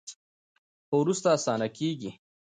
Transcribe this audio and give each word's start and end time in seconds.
خو 0.87 0.95
وروسته 1.03 1.27
اسانه 1.37 1.67
کیږي. 1.77 2.11